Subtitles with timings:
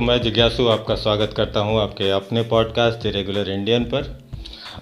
[0.00, 4.06] तो मैं जिज्ञासु आपका स्वागत करता हूँ आपके अपने पॉडकास्ट रेगुलर इंडियन पर।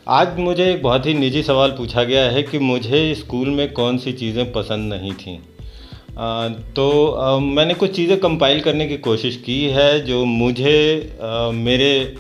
[0.09, 3.99] आज मुझे एक बहुत ही निजी सवाल पूछा गया है कि मुझे स्कूल में कौन
[3.99, 5.39] सी चीज़ें पसंद नहीं थीं।
[6.73, 12.14] तो आ, मैंने कुछ चीज़ें कंपाइल करने की कोशिश की है जो मुझे आ, मेरे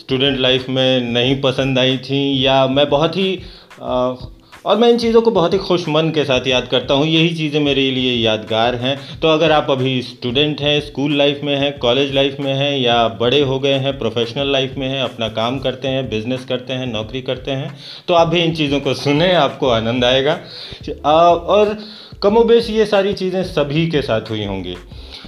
[0.00, 3.40] स्टूडेंट लाइफ में नहीं पसंद आई थी या मैं बहुत ही
[4.66, 7.34] और मैं इन चीज़ों को बहुत ही खुश मन के साथ याद करता हूँ। यही
[7.36, 11.72] चीज़ें मेरे लिए यादगार हैं। तो अगर आप अभी स्टूडेंट हैं, स्कूल लाइफ में हैं,
[11.78, 15.58] कॉलेज लाइफ में हैं या बड़े हो गए हैं, प्रोफेशनल लाइफ में हैं, अपना काम
[15.58, 17.74] करते हैं, बिज़नेस करते हैं, नौकरी करते हैं
[18.08, 20.38] तो आप भी इन चीज़ों को सुने, आपको आनंद आएगा।
[21.06, 21.76] और
[22.22, 24.76] कमोबेश ये सारी चीज़ें सभी के साथ हुई होंगी।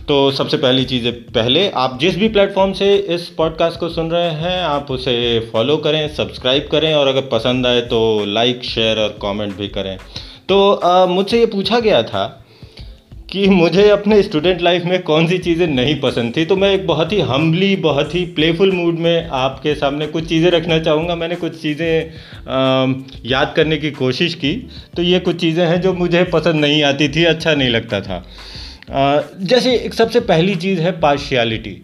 [0.08, 4.30] तो सबसे पहली चीज़ पहले, आप जिस भी प्लेटफॉर्म से इस पॉडकास्ट को सुन रहे
[4.32, 5.16] हैं, आप उसे
[5.52, 9.96] फॉलो करें सब्सक्राइब करें और अगर पसंद आए तो लाइक शेयर और कमेंट भी करें।
[10.48, 12.24] तो मुझसे ये पूछा गया था
[13.30, 16.86] कि मुझे अपने स्टूडेंट लाइफ में कौन सी चीज़ें नहीं पसंद थी तो मैं एक
[16.86, 21.36] बहुत ही हम्बली बहुत ही प्लेफुल मूड में आपके सामने कुछ चीज़ें रखना चाहूँगा। मैंने
[21.36, 22.12] कुछ चीज़ें
[23.26, 24.54] याद करने की कोशिश की
[24.96, 28.24] तो ये कुछ चीज़ें हैं जो मुझे पसंद नहीं आती थी अच्छा नहीं लगता था।
[28.90, 31.80] जैसे एक सबसे पहली चीज़ है पार्शियलिटी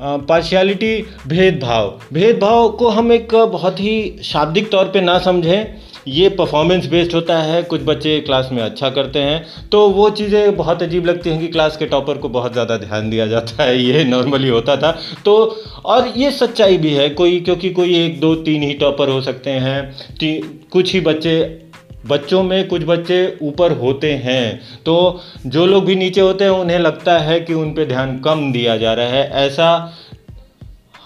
[0.00, 0.94] पार्शियलिटी
[1.28, 7.12] भेदभाव। भेदभाव को हम एक बहुत ही शाब्दिक तौर पे ना समझें। ये परफॉर्मेंस बेस्ड
[7.14, 11.30] होता है, कुछ बच्चे क्लास में अच्छा करते हैं तो वो चीज़ें बहुत अजीब लगती
[11.30, 14.76] हैं कि क्लास के टॉपर को बहुत ज़्यादा ध्यान दिया जाता है, ये नॉर्मली होता
[14.76, 14.90] था।
[15.24, 15.34] तो
[15.86, 19.50] और ये सच्चाई भी है, कोई, क्योंकि कोई एक, दो, तीन ही टॉपर हो सकते
[19.50, 21.40] हैं कुछ ही बच्चे
[22.06, 24.94] बच्चों में कुछ बच्चे ऊपर होते हैं तो
[25.46, 28.76] जो लोग भी नीचे होते हैं उन्हें लगता है कि उन पर ध्यान कम दिया
[28.76, 29.68] जा रहा है। ऐसा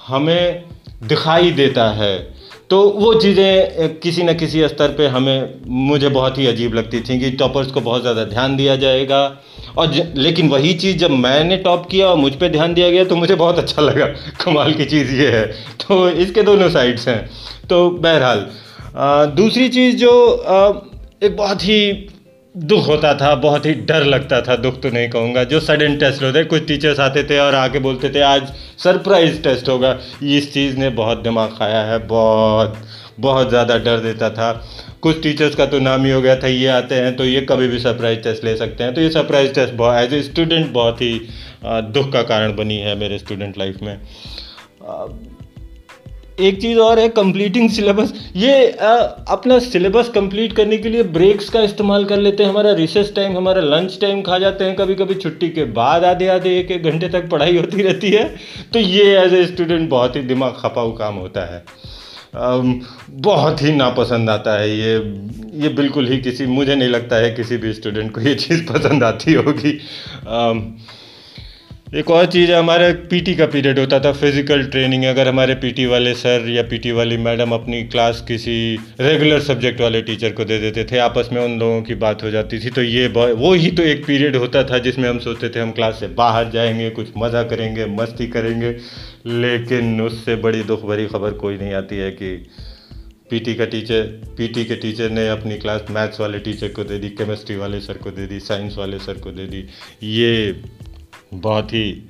[0.06, 0.64] हमें
[1.02, 2.16] दिखाई देता है।
[2.70, 5.54] तो वो चीज़ें किसी न किसी स्तर पे हमें
[5.88, 9.20] मुझे बहुत ही अजीब लगती थी कि टॉपर्स को बहुत ज़्यादा ध्यान दिया जाएगा।
[9.78, 13.04] और ज, लेकिन वही चीज़ जब मैंने टॉप किया और मुझ पर ध्यान दिया गया
[13.04, 14.06] तो मुझे बहुत अच्छा लगा।
[14.44, 15.46] कमाल की चीज़ ये है।
[15.80, 17.20] तो इसके दोनों साइड्स हैं।
[17.70, 18.46] तो बहरहाल
[19.36, 20.10] दूसरी चीज़ जो
[21.22, 22.08] एक बहुत ही
[22.54, 26.22] दुख होता था, बहुत ही डर लगता था, दुख तो नहीं कहूँगा। जो सडन टेस्ट
[26.22, 30.76] होते, कुछ टीचर्स आते थे और आके बोलते थे, आज सरप्राइज़ टेस्ट होगा। इस चीज़
[30.76, 32.76] ने बहुत दिमाग खाया है, बहुत
[33.20, 34.52] बहुत ज़्यादा डर देता था।
[35.02, 37.68] कुछ टीचर्स का तो नाम ही हो गया था, ये आते हैं तो ये कभी
[37.68, 41.00] भी सरप्राइज़ टेस्ट ले सकते हैं। तो ये सरप्राइज़ टेस्ट बहुत एज ए स्टूडेंट बहुत
[41.02, 41.12] ही
[41.64, 43.98] दुख का कारण बनी है मेरे स्टूडेंट लाइफ में।
[46.38, 48.94] एक चीज़ और है कंप्लीटिंग सिलेबस ये आ,
[49.28, 53.36] अपना सिलेबस कंप्लीट करने के लिए ब्रेक्स का इस्तेमाल कर लेते हैं। हमारा रिसेस टाइम
[53.36, 56.82] हमारा लंच टाइम खा जाते हैं। कभी कभी छुट्टी के बाद आधे आधे एक एक
[56.82, 58.24] घंटे तक पढ़ाई होती रहती है।
[58.72, 61.64] तो ये एज ए स्टूडेंट बहुत ही दिमाग खपाऊ काम होता है।
[62.36, 64.94] बहुत ही नापसंद आता है ये।
[65.56, 69.04] ये बिल्कुल ही किसी मुझे नहीं लगता है किसी भी स्टूडेंट को ये चीज़ पसंद
[69.04, 69.78] आती होगी।
[71.86, 75.84] एक और चीज़ है, हमारा पीटी का पीरियड होता था फ़िज़िकल ट्रेनिंग अगर हमारे पीटी
[75.86, 78.56] वाले सर या पीटी वाली मैडम अपनी क्लास किसी
[79.00, 82.30] रेगुलर सब्जेक्ट वाले टीचर को दे देते थे, आपस में उन लोगों की बात हो
[82.30, 85.60] जाती थी तो ये वो ही तो एक पीरियड होता था जिसमें हम सोचते थे
[85.60, 88.70] हम क्लास से बाहर जाएँगे, कुछ मज़ा करेंगे, मस्ती करेंगे,
[89.26, 92.34] लेकिन उससे बड़ी दुख भरी खबर कोई नहीं आती है कि
[93.30, 94.02] पीटी का टीचर
[94.38, 97.98] पीटी के टीचर ने अपनी क्लास मैथ्स वाले टीचर को दे दी केमिस्ट्री वाले सर
[97.98, 99.64] को दे दी साइंस वाले सर को दे दी,
[100.02, 100.62] ये
[101.32, 102.08] बहुत ही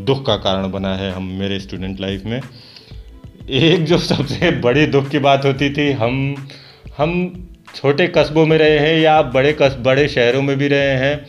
[0.00, 2.40] दुख का कारण बना है हम मेरे स्टूडेंट लाइफ में।
[3.50, 6.34] एक जो सबसे बड़ी दुख की बात होती थी, हम
[6.96, 10.96] हम छोटे कस्बों में रहे हैं या आप बड़े कस, बड़े शहरों में भी रहे
[10.96, 11.26] हैं।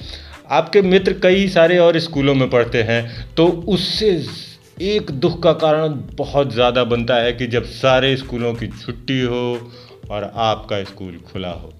[0.52, 4.10] आपके मित्र कई सारे और स्कूलों में पढ़ते हैं तो उससे
[4.84, 9.72] एक दुख का कारण बहुत ज़्यादा बनता है कि जब सारे स्कूलों की छुट्टी हो
[10.12, 11.74] और आपका स्कूल खुला हो।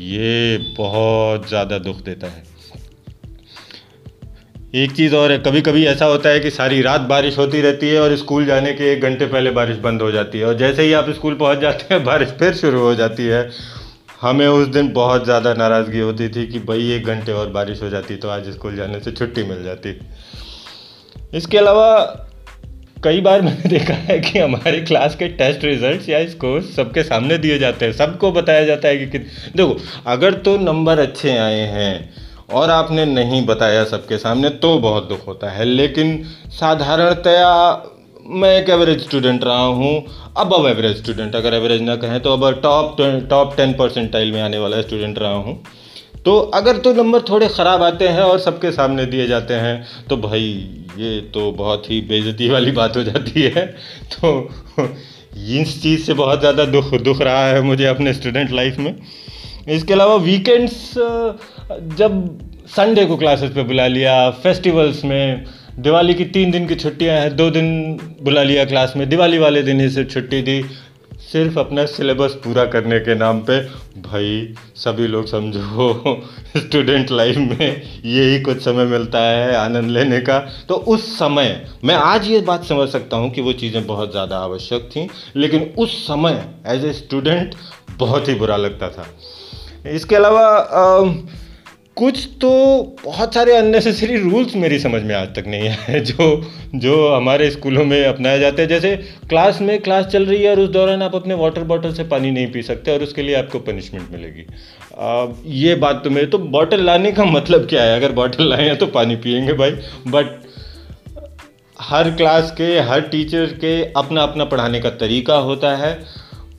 [0.00, 2.42] ये बहुत ज़्यादा दुख देता है।
[4.74, 7.88] एक चीज़ और है कभी कभी ऐसा होता है कि सारी रात बारिश होती रहती
[7.88, 10.82] है और स्कूल जाने के एक घंटे पहले बारिश बंद हो जाती है और जैसे
[10.82, 13.48] ही आप स्कूल पहुँच जाते हैं, बारिश फिर शुरू हो जाती है।
[14.20, 17.88] हमें उस दिन बहुत ज़्यादा नाराज़गी होती थी कि भाई एक घंटे और बारिश हो
[17.88, 19.98] जाती तो आज स्कूल जाने से छुट्टी मिल जाती।
[21.34, 21.88] इसके अलावा
[23.04, 27.38] कई बार मैंने देखा है कि हमारे क्लास के टेस्ट रिजल्ट्स या स्कोर सबके सामने
[27.38, 29.76] दिए जाते हैं, सबको बताया जाता है कि देखो,
[30.06, 35.26] अगर तो नंबर अच्छे आए हैं और आपने नहीं बताया सबके सामने तो बहुत दुख
[35.26, 36.22] होता है, लेकिन
[36.52, 37.50] साधारणतया
[38.32, 40.04] मैं एक एवरेज स्टूडेंट रहा हूँ।
[40.36, 42.96] अब एवरेज स्टूडेंट अगर एवरेज ना कहें तो अब टॉप
[43.30, 45.62] टॉप टेन परसेंटाइल में आने वाला स्टूडेंट रहा हूँ।
[46.24, 50.16] तो अगर तो नंबर थोड़े ख़राब आते हैं और सबके सामने दिए जाते हैं तो
[50.18, 50.42] भाई
[50.98, 53.66] ये तो बहुत ही बेइज्जती वाली बात हो जाती है।
[54.14, 54.32] तो
[55.56, 58.94] इस चीज़ से बहुत ज़्यादा दुख दुख रहा है मुझे अपने स्टूडेंट लाइफ में।
[59.68, 60.92] इसके अलावा वीकेंड्स
[61.96, 65.44] जब संडे को क्लासेस पे बुला लिया फेस्टिवल्स में,
[65.78, 69.62] दिवाली की तीन दिन की छुट्टियाँ हैं, दो दिन बुला लिया क्लास में, दिवाली वाले
[69.62, 70.62] दिन ही सिर्फ़ छुट्टी दी,
[71.32, 73.60] सिर्फ़ अपना सिलेबस पूरा करने के नाम पे,
[74.00, 76.22] भाई, सभी लोग समझो
[76.56, 80.38] स्टूडेंट लाइफ में यही कुछ समय मिलता है, आनंद लेने का।
[80.68, 84.38] तो उस समय, मैं आज ये बात समझ सकता हूँ कि वो चीज़ें बहुत ज़्यादा
[84.38, 87.54] आवश्यक थी, लेकिन उस समय एज ए स्टूडेंट
[87.98, 89.06] बहुत ही बुरा लगता था।
[89.94, 90.46] इसके अलावा
[91.96, 92.50] कुछ तो
[93.04, 96.26] बहुत सारे अननेसेसरी रूल्स मेरी समझ में आज तक नहीं आए जो
[96.74, 98.94] जो हमारे स्कूलों में अपनाए जाते हैं। जैसे
[99.28, 102.30] क्लास में क्लास चल रही है और उस दौरान आप अपने वाटर बॉटल से पानी
[102.30, 104.44] नहीं पी सकते और उसके लिए आपको पनिशमेंट मिलेगी।
[104.98, 107.96] आ, ये बात तो मेरे तो बॉटल लाने का मतलब क्या है?
[107.96, 109.70] अगर बॉटल लाए हैं तो पानी पियेंगे भाई।
[110.08, 110.38] बट
[111.80, 115.92] हर क्लास के हर टीचर के अपना अपना पढ़ाने का तरीका होता है।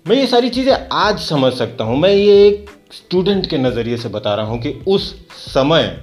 [0.08, 4.10] मैं ये सारी चीज़ें आज समझ सकता हूँ। मैं ये एक स्टूडेंट के नज़रिए से
[4.10, 5.98] बता रहा हूँ कि उस समय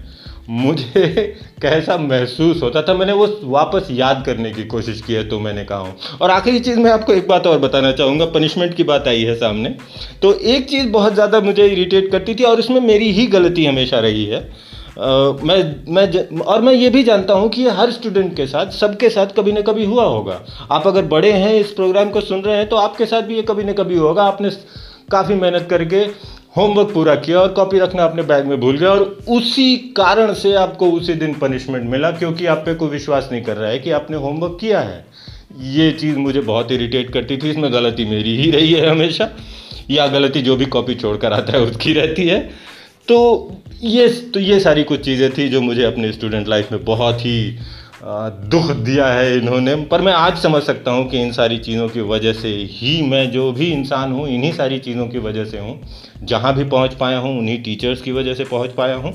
[0.49, 1.23] मुझे
[1.63, 5.65] कैसा महसूस होता था। मैंने वो वापस याद करने की कोशिश की है तो मैंने
[5.65, 9.09] कहा हूँ। और आखिरी चीज़ मैं आपको एक बात और बताना चाहूँगा पनिशमेंट की बात
[9.09, 9.75] आई है सामने।
[10.23, 13.99] तो एक चीज़ बहुत ज़्यादा मुझे इरीटेट करती थी और उसमें मेरी ही गलती हमेशा
[13.99, 14.49] रही है।
[14.97, 18.47] Uh, मैं मैं ज, और मैं ये भी जानता हूँ कि ये हर स्टूडेंट के
[18.47, 20.41] साथ सबके साथ कभी ना कभी हुआ होगा।
[20.71, 23.43] आप अगर बड़े हैं इस प्रोग्राम को सुन रहे हैं तो आपके साथ भी ये
[23.43, 24.51] कभी ना कभी होगा। आपने
[25.11, 26.05] काफ़ी मेहनत करके
[26.57, 30.53] होमवर्क पूरा किया और कॉपी रखना अपने बैग में भूल गया और उसी कारण से
[30.55, 33.91] आपको उसी दिन पनिशमेंट मिला क्योंकि आप पे कोई विश्वास नहीं कर रहा है कि
[33.91, 35.05] आपने होमवर्क किया है।
[35.75, 39.29] ये चीज़ मुझे बहुत इरिटेट करती थी, इसमें गलती मेरी ही रही है हमेशा।
[39.91, 42.41] या गलती जो भी कॉपी छोड़ कर आता है, उसकी रहती है।
[43.09, 43.19] तो
[43.83, 47.57] ये तो ये सारी कुछ चीज़ें थी जो मुझे अपने स्टूडेंट लाइफ में बहुत ही
[48.07, 52.01] दुख दिया है इन्होंने। पर मैं आज समझ सकता हूँ कि इन सारी चीज़ों की
[52.01, 55.81] वजह से ही मैं जो भी इंसान हूँ, इन्हीं सारी चीज़ों की वजह से हूँ।
[56.23, 59.13] जहाँ भी पहुँच पाया हूँ, उन्हीं टीचर्स की वजह से पहुँच पाया हूँ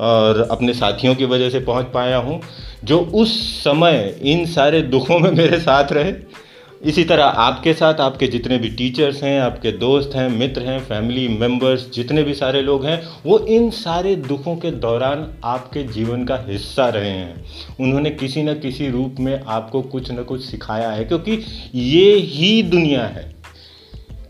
[0.00, 2.40] और अपने साथियों की वजह से पहुँच पाया हूँ।
[2.84, 6.12] जो उस समय इन सारे दुखों में मेरे साथ रहे
[6.82, 11.28] इसी तरह आपके साथ आपके जितने भी टीचर्स हैं, आपके दोस्त हैं, मित्र हैं फैमिली
[11.28, 16.44] मेंबर्स जितने भी सारे लोग हैं, वो इन सारे दुखों के दौरान आपके जीवन का
[16.48, 17.44] हिस्सा रहे हैं।
[17.80, 21.44] उन्होंने किसी न किसी रूप में आपको कुछ न कुछ सिखाया है, क्योंकि
[21.74, 23.34] ये ही दुनिया है।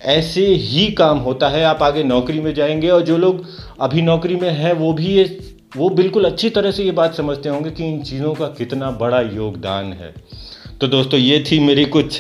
[0.03, 3.47] ऐसे ही काम होता है, आप आगे नौकरी में जाएँगे और जो लोग
[3.81, 5.41] अभी नौकरी में हैं, वो भी ये,
[5.77, 9.21] वो बिल्कुल अच्छी तरह से ये बात समझते होंगे कि इन चीज़ों का कितना बड़ा
[9.21, 10.15] योगदान है।
[10.80, 12.19] तो दोस्तों ये थी मेरी कुछ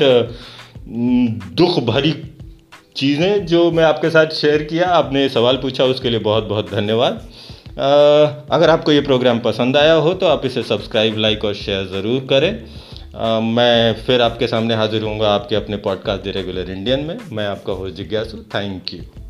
[1.56, 2.12] दुख भरी
[2.96, 7.28] चीज़ें जो मैं आपके साथ शेयर किया। आपने सवाल पूछा उसके लिए बहुत बहुत धन्यवाद।
[8.50, 12.26] अगर आपको ये प्रोग्राम पसंद आया हो तो आप इसे सब्सक्राइब लाइक और शेयर ज़रूर
[12.30, 12.50] करें।
[13.16, 17.46] आ, मैं फिर आपके सामने हाजिर हूँगा आपके अपने पॉडकास्ट द रेगुलर इंडियन में। मैं
[17.46, 19.27] आपका हो जिज्ञासु थैंक यू